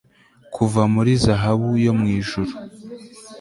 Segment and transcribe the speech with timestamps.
[0.53, 2.53] Kuva muri zahabu yo mwijuru